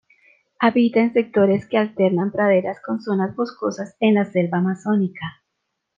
Habita 0.57 0.99
en 0.99 1.13
sectores 1.13 1.67
que 1.67 1.77
alternan 1.77 2.31
praderas 2.31 2.81
con 2.83 2.99
zonas 3.03 3.35
boscosas 3.35 3.97
en 3.99 4.15
la 4.15 4.25
selva 4.25 4.57
amazónica. 4.57 5.43